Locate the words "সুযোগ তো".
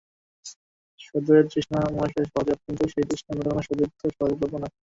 3.69-4.05